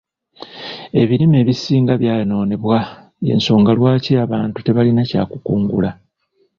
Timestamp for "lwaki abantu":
3.77-4.57